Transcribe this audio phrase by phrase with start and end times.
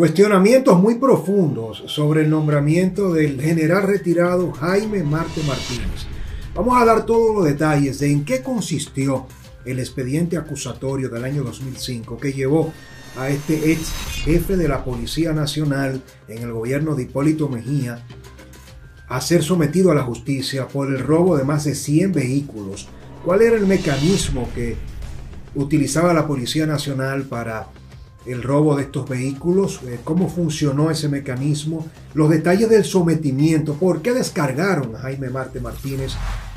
[0.00, 6.06] Cuestionamientos muy profundos sobre el nombramiento del general retirado Jaime Marte Martínez.
[6.54, 9.26] Vamos a dar todos los detalles de en qué consistió
[9.66, 12.72] el expediente acusatorio del año 2005 que llevó
[13.14, 13.92] a este ex
[14.24, 18.02] jefe de la Policía Nacional en el gobierno de Hipólito Mejía
[19.06, 22.88] a ser sometido a la justicia por el robo de más de 100 vehículos.
[23.22, 24.76] ¿Cuál era el mecanismo que
[25.54, 27.68] utilizaba la Policía Nacional para
[28.26, 29.80] el robo de estos vehículos?
[29.84, 31.86] Eh, ¿Cómo funcionó ese mecanismo?
[32.14, 33.74] Los detalles del sometimiento.
[33.74, 36.12] ¿Por qué descargaron a Jaime Marte Martínez?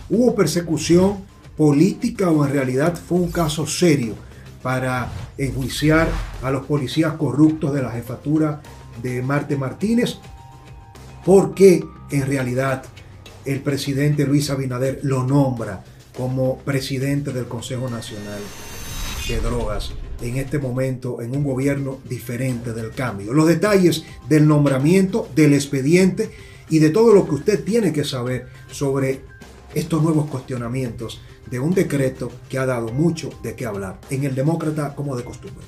[0.10, 1.18] ¿Hubo persecución
[1.58, 4.16] política o en realidad fue un caso serio
[4.62, 6.08] para enjuiciar
[6.42, 8.62] a los policías corruptos de la jefatura
[9.02, 10.18] de Marte Martínez?
[11.26, 12.84] ¿Por qué en realidad
[13.46, 15.84] el presidente Luis Abinader lo nombra
[16.16, 18.40] como presidente del Consejo Nacional
[19.28, 19.94] de Drogas
[20.24, 23.34] en este momento en un gobierno diferente del cambio.
[23.34, 26.30] Los detalles del nombramiento, del expediente
[26.70, 29.22] y de todo lo que usted tiene que saber sobre
[29.76, 34.34] estos nuevos cuestionamientos de un decreto que ha dado mucho de qué hablar en el
[34.34, 35.66] demócrata como de costumbre.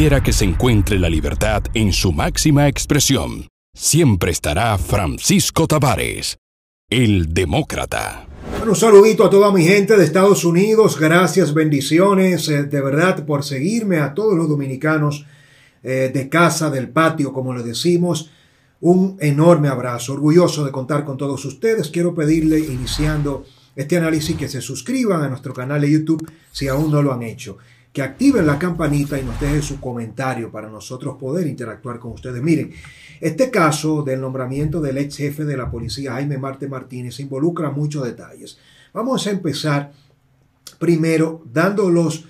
[0.00, 6.38] Quiera que se encuentre la libertad en su máxima expresión, siempre estará Francisco Tavares,
[6.88, 8.26] el demócrata.
[8.66, 10.98] un saludito a toda mi gente de Estados Unidos.
[10.98, 15.26] Gracias, bendiciones eh, de verdad por seguirme a todos los dominicanos
[15.82, 18.30] eh, de casa, del patio, como le decimos.
[18.80, 21.90] Un enorme abrazo, orgulloso de contar con todos ustedes.
[21.90, 23.44] Quiero pedirle, iniciando
[23.76, 27.22] este análisis, que se suscriban a nuestro canal de YouTube si aún no lo han
[27.22, 27.58] hecho
[27.92, 32.42] que activen la campanita y nos dejen su comentario para nosotros poder interactuar con ustedes.
[32.42, 32.72] Miren,
[33.20, 38.04] este caso del nombramiento del ex jefe de la policía, Jaime Marte Martínez, involucra muchos
[38.04, 38.58] detalles.
[38.92, 39.92] Vamos a empezar
[40.78, 42.26] primero dando los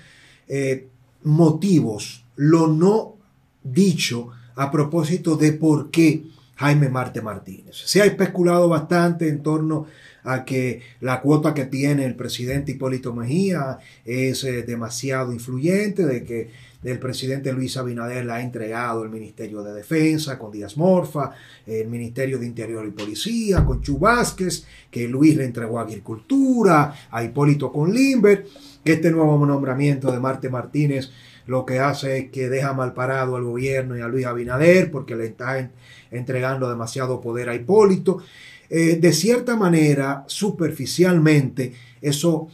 [0.48, 0.88] eh,
[1.22, 3.16] motivos, lo no
[3.62, 6.24] dicho a propósito de por qué
[6.56, 7.76] Jaime Marte Martínez.
[7.76, 9.86] Se ha especulado bastante en torno
[10.24, 16.24] a que la cuota que tiene el presidente Hipólito Mejía es eh, demasiado influyente, de
[16.24, 16.50] que
[16.82, 21.32] el presidente Luis Abinader le ha entregado el Ministerio de Defensa con Díaz Morfa,
[21.66, 26.94] el Ministerio de Interior y Policía con Chu Vázquez, que Luis le entregó a Agricultura,
[27.10, 28.46] a Hipólito con Limber,
[28.82, 31.10] que este nuevo nombramiento de Marte Martínez
[31.50, 35.16] lo que hace es que deja mal parado al gobierno y a Luis Abinader porque
[35.16, 35.68] le está
[36.12, 38.22] entregando demasiado poder a Hipólito.
[38.68, 42.46] Eh, de cierta manera, superficialmente, eso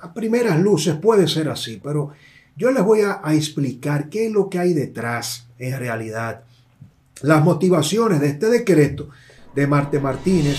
[0.00, 2.12] a primeras luces puede ser así, pero
[2.56, 6.44] yo les voy a, explicar qué es lo que hay detrás en realidad.
[7.20, 9.10] Las motivaciones de este decreto
[9.54, 10.56] de Marte Martínez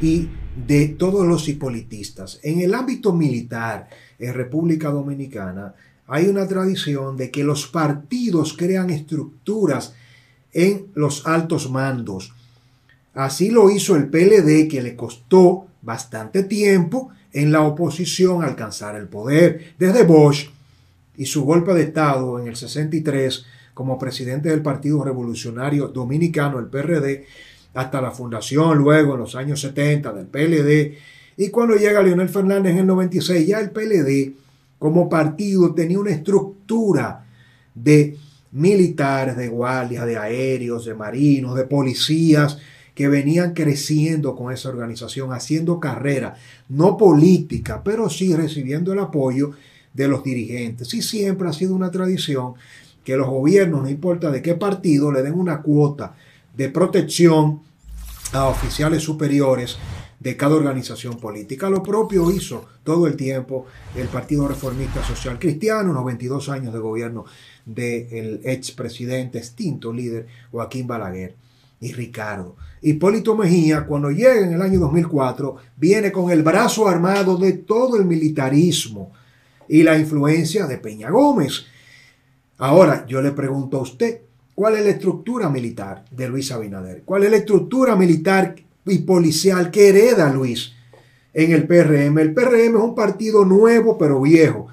[0.00, 0.28] y
[0.68, 2.38] de todos los hipolitistas.
[2.44, 3.88] En el ámbito militar
[4.20, 5.74] en República Dominicana
[6.06, 9.94] hay una tradición de que los partidos crean estructuras
[10.52, 12.32] en los altos mandos
[13.16, 19.08] Así lo hizo el PLD, que le costó bastante tiempo en la oposición alcanzar el
[19.08, 19.72] poder.
[19.78, 20.50] Desde Bosch
[21.16, 26.66] y su golpe de Estado en el 63 como presidente del Partido Revolucionario Dominicano, el
[26.66, 27.24] PRD,
[27.72, 30.98] hasta la fundación luego en los años 70 del PLD.
[31.38, 34.34] Y cuando llega Leonel Fernández en el 96, ya el PLD
[34.78, 37.26] como partido tenía una estructura
[37.74, 38.16] de
[38.52, 42.58] militares, de guardias, de aéreos, de marinos, de policías,
[42.94, 46.36] que venían creciendo con esa organización, haciendo carrera,
[46.70, 49.50] no política, pero sí recibiendo el apoyo
[49.92, 50.94] de los dirigentes.
[50.94, 52.54] Y siempre ha sido una tradición
[53.04, 56.16] que los gobiernos, no importa de qué partido, le den una cuota
[56.56, 57.60] de protección
[58.32, 59.76] a oficiales superiores
[60.20, 61.68] de cada organización política.
[61.68, 66.80] Lo propio hizo todo el tiempo el Partido Reformista Social Cristiano, unos 22 años de
[66.80, 67.24] gobierno
[67.64, 71.34] del expresidente, extinto líder Joaquín Balaguer
[71.80, 72.56] y Ricardo.
[72.80, 77.96] Hipólito Mejía, cuando llega en el año 2004, viene con el brazo armado de todo
[77.96, 79.12] el militarismo
[79.68, 81.66] y la influencia de Peña Gómez.
[82.58, 84.20] Ahora, yo le pregunto a usted,
[84.54, 87.02] ¿cuál es la estructura militar de Luis Abinader?
[87.04, 88.54] ¿Cuál es la estructura militar
[88.86, 90.72] y policial que hereda Luis
[91.34, 92.18] en el PRM?
[92.18, 94.68] El PRM es un partido nuevo pero viejo.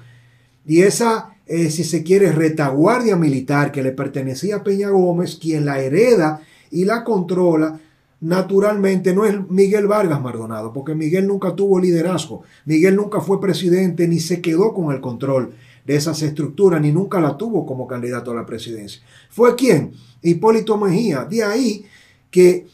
[0.66, 5.66] Y esa, eh, si se quiere, retaguardia militar que le pertenecía a Peña Gómez, quien
[5.66, 6.40] la hereda
[6.70, 7.80] y la controla,
[8.20, 14.08] naturalmente no es Miguel Vargas Mardonado, porque Miguel nunca tuvo liderazgo, Miguel nunca fue presidente
[14.08, 18.30] ni se quedó con el control de esas estructuras, ni nunca la tuvo como candidato
[18.30, 19.02] a la presidencia.
[19.28, 19.92] ¿Fue quién?
[20.22, 21.24] Hipólito Mejía.
[21.24, 21.84] De ahí
[22.30, 22.66] que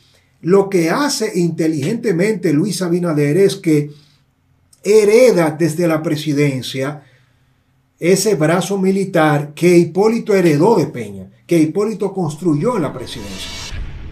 [0.42, 3.90] lo que hace inteligentemente Luis Abinader es que
[4.82, 7.02] hereda desde la presidencia
[7.98, 13.50] ese brazo militar que Hipólito heredó de Peña, que Hipólito construyó en la presidencia.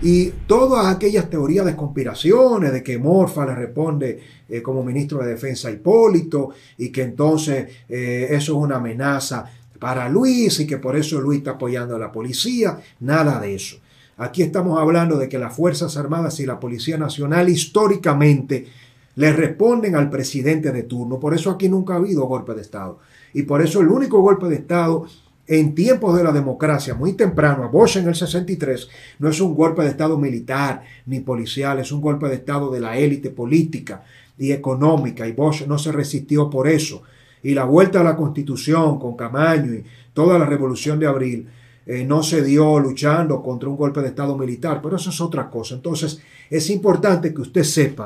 [0.03, 5.31] Y todas aquellas teorías de conspiraciones, de que Morfa le responde eh, como ministro de
[5.31, 10.77] Defensa a Hipólito y que entonces eh, eso es una amenaza para Luis y que
[10.77, 13.79] por eso Luis está apoyando a la policía, nada de eso.
[14.19, 18.67] Aquí estamos hablando de que las Fuerzas Armadas y la Policía Nacional históricamente
[19.15, 21.20] le responden al presidente de turno.
[21.20, 22.99] Por eso aquí nunca ha habido golpe de Estado.
[23.32, 25.06] Y por eso el único golpe de Estado
[25.47, 28.88] en tiempos de la democracia, muy temprano, a Bosch en el 63,
[29.20, 32.81] no es un golpe de Estado militar ni policial, es un golpe de Estado de
[32.81, 34.03] la élite política
[34.37, 37.03] y económica, y Bosch no se resistió por eso.
[37.41, 41.49] Y la vuelta a la Constitución con Camaño y toda la revolución de abril
[41.88, 45.49] eh, no se dio luchando contra un golpe de Estado militar, pero eso es otra
[45.49, 45.75] cosa.
[45.75, 46.20] Entonces,
[46.50, 48.05] es importante que usted sepa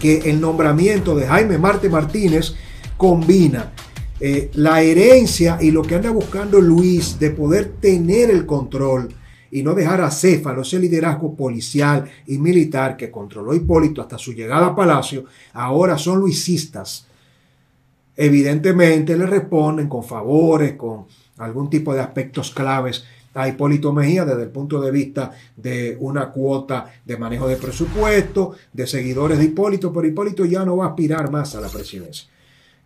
[0.00, 2.52] que el nombramiento de Jaime Marte Martínez
[2.96, 3.72] combina
[4.18, 9.14] eh, la herencia y lo que anda buscando Luis de poder tener el control
[9.52, 14.32] y no dejar a Céfalo ese liderazgo policial y militar que controló Hipólito hasta su
[14.32, 17.06] llegada a Palacio, ahora son luisistas.
[18.16, 21.06] Evidentemente le responden con favores, con
[21.40, 23.04] algún tipo de aspectos claves
[23.34, 28.54] a Hipólito Mejía desde el punto de vista de una cuota de manejo de presupuesto,
[28.72, 32.28] de seguidores de Hipólito, pero Hipólito ya no va a aspirar más a la presidencia.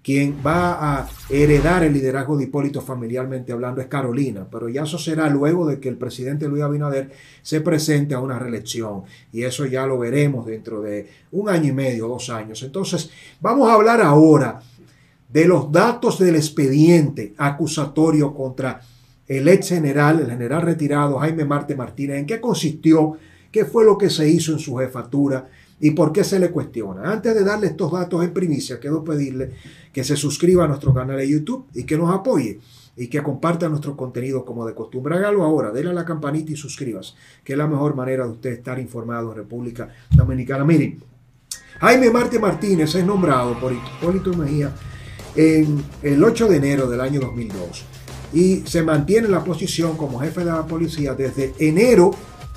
[0.03, 4.99] Quien va a heredar el liderazgo de Hipólito familiarmente hablando es Carolina, pero ya eso
[4.99, 7.11] será luego de que el presidente Luis Abinader
[7.41, 11.73] se presente a una reelección y eso ya lo veremos dentro de un año y
[11.73, 12.63] medio, dos años.
[12.63, 13.09] Entonces,
[13.41, 14.61] vamos a hablar ahora
[15.35, 18.81] de los datos del expediente acusatorio contra
[19.27, 23.15] el ex general, el general retirado Jaime Marte Martínez, en qué consistió,
[23.51, 25.49] qué fue lo que se hizo en su jefatura
[25.81, 27.11] y por qué se le cuestiona.
[27.11, 29.51] Antes de darle estos datos en primicia, quiero pedirle
[29.93, 32.61] que se suscriba a nuestro canal de YouTube y que nos apoye
[32.97, 35.17] y que comparta nuestro contenido como de costumbre.
[35.17, 38.51] Hágalo ahora, déle a la campanita y suscríbase, que es la mejor manera de usted
[38.51, 40.65] estar informado en República Dominicana.
[40.65, 41.03] Miren,
[41.81, 44.73] Jaime Marte Martínez es nombrado por Hipólito Mejía
[45.37, 47.85] en el 8 de enero del año 2002
[48.35, 52.11] y se mantiene en la posición como jefe de la policía desde enero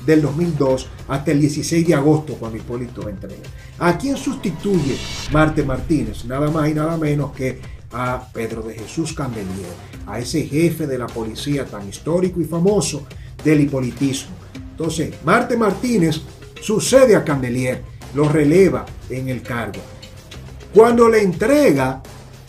[0.06, 3.35] del 2002 hasta el 16 de agosto cuando Hipólito entrega.
[3.79, 4.95] ¿A quién sustituye
[5.31, 6.25] Marte Martínez?
[6.25, 7.59] Nada más y nada menos que
[7.91, 9.74] a Pedro de Jesús Candelier,
[10.06, 13.06] a ese jefe de la policía tan histórico y famoso
[13.44, 14.35] del hipolitismo.
[14.71, 16.21] Entonces, Marte Martínez
[16.62, 17.83] sucede a Candelier,
[18.13, 19.81] lo releva en el cargo.
[20.74, 22.01] Cuando le entrega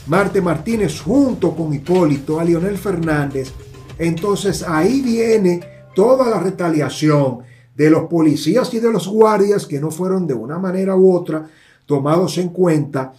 [0.08, 3.52] Marte Martínez junto con Hipólito a Leonel Fernández,
[3.98, 5.60] entonces ahí viene
[5.94, 7.40] toda la retaliación
[7.76, 11.46] de los policías y de los guardias que no fueron de una manera u otra
[11.84, 13.12] tomados en cuenta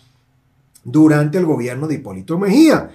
[0.83, 2.89] durante el gobierno de Hipólito Mejía.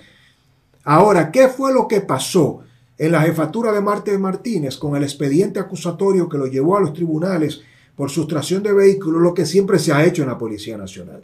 [0.83, 2.61] Ahora, ¿qué fue lo que pasó
[2.99, 6.93] en la jefatura de Marte Martínez con el expediente acusatorio que lo llevó a los
[6.93, 7.61] tribunales
[7.95, 11.23] por sustracción de vehículos, lo que siempre se ha hecho en la Policía Nacional?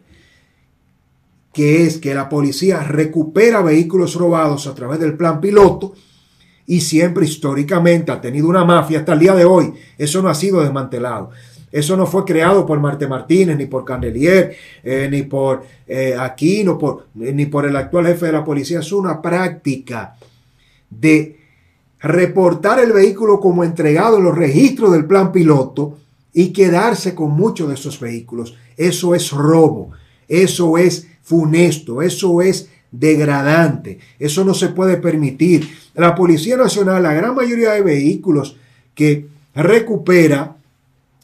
[1.52, 5.94] Que es que la policía recupera vehículos robados a través del plan piloto
[6.66, 9.72] y siempre históricamente ha tenido una mafia hasta el día de hoy.
[9.98, 11.30] Eso no ha sido desmantelado.
[11.72, 16.78] Eso no fue creado por Marte Martínez, ni por Candelier, eh, ni por eh, Aquino,
[17.14, 18.80] ni por el actual jefe de la policía.
[18.80, 20.16] Es una práctica
[20.88, 21.38] de
[22.00, 25.98] reportar el vehículo como entregado en los registros del plan piloto
[26.32, 28.56] y quedarse con muchos de esos vehículos.
[28.76, 29.90] Eso es robo.
[30.28, 35.78] Eso es funesto, eso es degradante, eso no se puede permitir.
[35.94, 38.56] La Policía Nacional, la gran mayoría de vehículos
[38.96, 40.56] que recupera,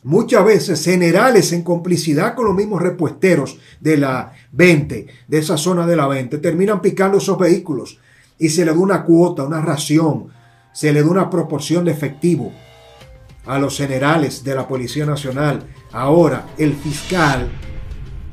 [0.04, 5.84] muchas veces generales en complicidad con los mismos repuesteros de la 20, de esa zona
[5.88, 7.98] de la 20, terminan picando esos vehículos
[8.38, 10.28] y se le da una cuota, una ración,
[10.72, 12.52] se le da una proporción de efectivo
[13.44, 15.64] a los generales de la Policía Nacional.
[15.90, 17.50] Ahora, el fiscal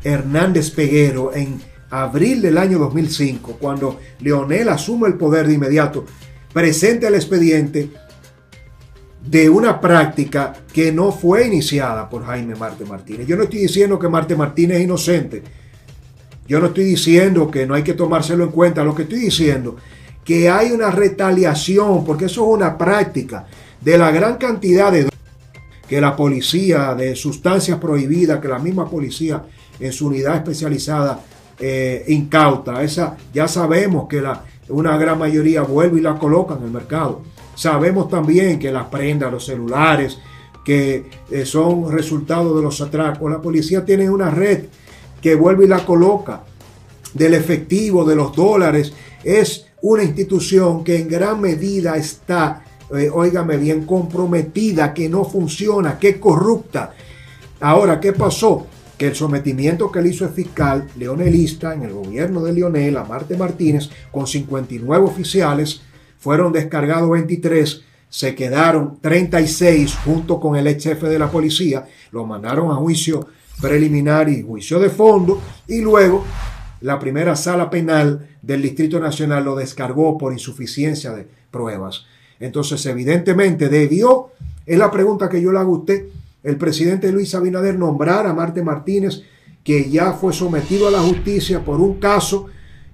[0.04, 6.06] Hernández Peguero en abril del año 2005, cuando Leonel asume el poder de inmediato,
[6.52, 7.90] presenta el expediente
[9.24, 13.28] de una práctica que no fue iniciada por Jaime Marte Martínez.
[13.28, 15.44] Yo no estoy diciendo que Marte Martínez es inocente.
[16.48, 18.84] Yo no estoy diciendo que no hay que tomárselo en cuenta.
[18.84, 19.78] Lo que estoy diciendo
[20.26, 23.46] que hay una retaliación, porque eso es una práctica
[23.82, 25.10] de la gran cantidad de
[25.88, 29.44] que la policía, de sustancias prohibidas, que la misma policía
[29.80, 31.22] en su unidad especializada
[31.60, 32.84] eh, incauta.
[32.84, 37.22] Esa, ya sabemos que la, una gran mayoría vuelve y la coloca en el mercado.
[37.56, 40.18] Sabemos también que las prendas, los celulares,
[40.64, 44.66] que eh, son resultado de los atracos, la policía tiene una red
[45.22, 46.44] que vuelve y la coloca
[47.14, 48.94] del efectivo, de los dólares.
[49.24, 52.64] Es una institución que en gran medida está,
[52.96, 56.94] eh, óigame bien, comprometida, que no funciona, que es corrupta.
[57.60, 58.68] Ahora, ¿qué pasó?
[59.04, 63.36] El sometimiento que le hizo el fiscal leonelista en el gobierno de Leonel a Marte
[63.36, 65.82] Martínez con 59 oficiales,
[66.18, 72.26] fueron descargados 23, se quedaron 36 junto con el ex jefe de la policía, lo
[72.26, 73.28] mandaron a juicio
[73.60, 76.24] preliminar y juicio de fondo y luego
[76.80, 82.06] la primera sala penal del Distrito Nacional lo descargó por insuficiencia de pruebas.
[82.40, 84.30] Entonces, evidentemente, debió,
[84.66, 86.06] es la pregunta que yo le hago a usted,
[86.44, 89.24] el presidente Luis Abinader nombrar a Marte Martínez,
[89.64, 92.48] que ya fue sometido a la justicia por un caso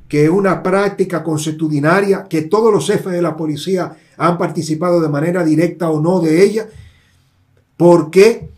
[0.09, 5.07] que es una práctica consuetudinaria, que todos los jefes de la policía han participado de
[5.07, 6.67] manera directa o no de ella.
[7.77, 8.49] ¿Por qué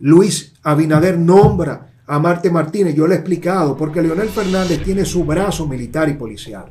[0.00, 2.94] Luis Abinader nombra a Marte Martínez?
[2.94, 6.64] Yo le he explicado, porque Leonel Fernández tiene su brazo militar y policial,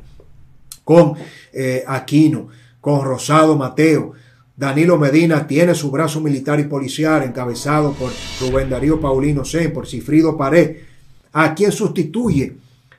[0.82, 1.14] con
[1.52, 2.48] eh, Aquino,
[2.80, 4.12] con Rosado Mateo.
[4.56, 8.10] Danilo Medina tiene su brazo militar y policial encabezado por
[8.40, 10.76] Rubén Darío Paulino Sen, por Cifrido Pared,
[11.34, 12.56] a quien sustituye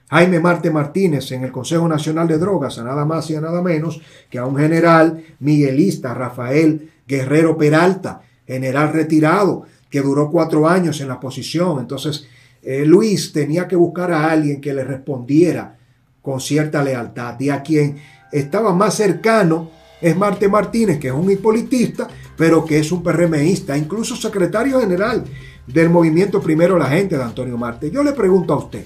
[0.08, 3.64] Jaime Marte Martínez en el Consejo Nacional de Drogas, a nada más y a nada
[3.64, 4.00] menos
[4.30, 11.08] que a un general miguelista, Rafael Guerrero Peralta, general retirado, que duró cuatro años en
[11.08, 11.80] la posición.
[11.80, 12.28] Entonces,
[12.62, 15.76] eh, Luis tenía que buscar a alguien que le respondiera
[16.22, 17.40] con cierta lealtad.
[17.40, 17.98] Y a quien
[18.32, 23.78] estaba más cercano es Marte Martínez, que es un hipolitista, pero que es un PRMista,
[23.78, 25.24] incluso secretario general
[25.66, 27.92] del movimiento Primero la Gente de Antonio Marte.
[27.92, 28.86] Yo le pregunto a usted,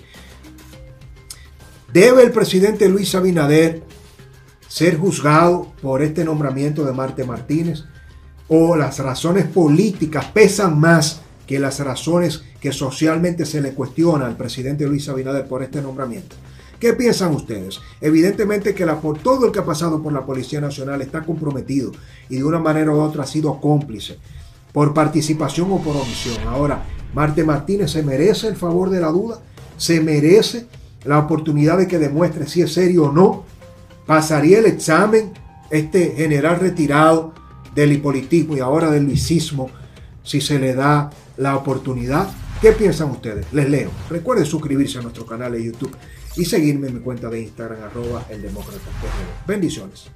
[1.94, 3.84] ¿Debe el presidente Luis Abinader
[4.70, 7.84] ser juzgado por este nombramiento de Marte Martínez?
[8.48, 14.38] ¿O las razones políticas pesan más que las razones que socialmente se le cuestiona al
[14.38, 16.38] presidente Luis Abinader por este nombramiento?
[16.82, 17.80] ¿Qué piensan ustedes?
[18.02, 21.92] Evidentemente que por todo el que ha pasado por la Policía Nacional está comprometido
[22.28, 24.18] y de una manera u otra ha sido cómplice
[24.74, 26.38] por participación o por omisión.
[26.48, 26.84] Ahora,
[27.14, 29.40] Marte Martínez se merece el favor de la duda,
[29.78, 30.66] se merece
[31.06, 33.44] la oportunidad de que demuestre si es serio o no,
[34.08, 35.34] pasaría el examen
[35.70, 37.36] este general retirado
[37.76, 39.70] del hipolitismo y ahora del luisismo
[40.24, 42.28] si se le da la oportunidad.
[42.60, 43.46] ¿Qué piensan ustedes?
[43.54, 43.92] Les leo.
[44.10, 45.96] Recuerden suscribirse a nuestro canal de YouTube
[46.36, 48.80] y seguirme en mi cuenta de Instagram arroba el demócrata.
[49.48, 50.10] Bendiciones.